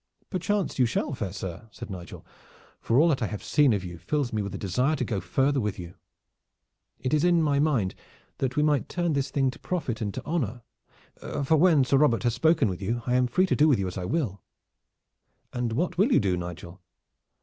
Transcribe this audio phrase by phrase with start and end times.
[0.31, 2.25] "Perchance you shall, fair sir," said Nigel,
[2.79, 5.61] "for all that I have seen of you fills me with desire to go further
[5.61, 5.93] with you.
[6.97, 7.93] It is in my mind
[8.39, 10.63] that we might turn this thing to profit and to honor,
[11.43, 13.85] for when Sir Robert has spoken with you, I am free to do with you
[13.87, 14.41] as I will."
[15.53, 16.81] "And what will you do, Nigel?"